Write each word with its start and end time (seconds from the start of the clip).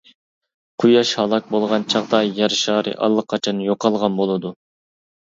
قۇياش 0.83 1.11
ھالاك 1.19 1.51
بولغان 1.51 1.87
چاغدا، 1.95 2.23
يەر 2.41 2.59
شارى 2.65 2.97
ئاللىقاچان 2.99 3.65
يوقالغان 3.71 4.21
بولىدۇ. 4.25 4.57